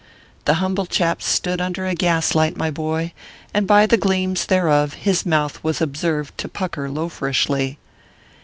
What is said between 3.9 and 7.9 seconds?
gleams thereof his mouth was observed to pucker loaferishly.